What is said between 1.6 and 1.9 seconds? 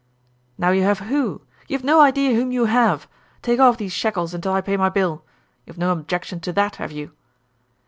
You have